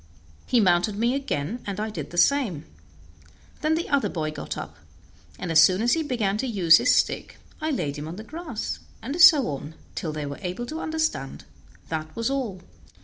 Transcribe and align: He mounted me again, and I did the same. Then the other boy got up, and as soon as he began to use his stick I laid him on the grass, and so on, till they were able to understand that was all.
He 0.47 0.59
mounted 0.59 0.95
me 0.97 1.13
again, 1.13 1.61
and 1.67 1.79
I 1.79 1.91
did 1.91 2.09
the 2.09 2.17
same. 2.17 2.65
Then 3.61 3.75
the 3.75 3.87
other 3.87 4.09
boy 4.09 4.31
got 4.31 4.57
up, 4.57 4.77
and 5.37 5.51
as 5.51 5.61
soon 5.61 5.79
as 5.83 5.93
he 5.93 6.01
began 6.01 6.39
to 6.39 6.47
use 6.47 6.77
his 6.77 6.91
stick 6.91 7.37
I 7.61 7.69
laid 7.69 7.97
him 7.99 8.07
on 8.07 8.15
the 8.15 8.23
grass, 8.23 8.79
and 9.03 9.21
so 9.21 9.49
on, 9.49 9.75
till 9.93 10.11
they 10.11 10.25
were 10.25 10.39
able 10.41 10.65
to 10.65 10.81
understand 10.81 11.45
that 11.89 12.15
was 12.15 12.31
all. 12.31 12.61